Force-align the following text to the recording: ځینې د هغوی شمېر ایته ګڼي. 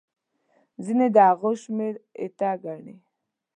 ځینې 0.83 1.07
د 1.15 1.17
هغوی 1.29 1.55
شمېر 1.63 1.93
ایته 2.19 2.51
ګڼي. 2.63 2.95